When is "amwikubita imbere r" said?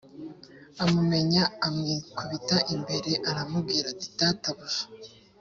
1.67-3.21